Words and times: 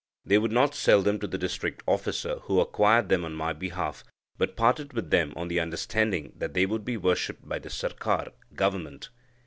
They 0.25 0.39
would 0.39 0.51
not 0.51 0.73
sell 0.73 1.03
them 1.03 1.19
to 1.19 1.27
the 1.27 1.37
district 1.37 1.83
officer 1.85 2.37
who 2.45 2.59
acquired 2.59 3.07
them 3.07 3.23
on 3.23 3.35
my 3.35 3.53
behalf, 3.53 4.03
but 4.35 4.55
parted 4.55 4.93
with 4.93 5.11
them 5.11 5.31
on 5.35 5.47
the 5.47 5.59
understanding 5.59 6.33
that 6.39 6.55
they 6.55 6.65
would 6.65 6.83
be 6.83 6.97
worshipped 6.97 7.47
by 7.47 7.59
the 7.59 7.69
Sirkar 7.69 8.31
(Government). 8.55 9.09